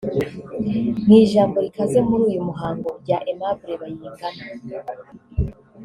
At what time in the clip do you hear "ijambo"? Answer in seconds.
1.23-1.55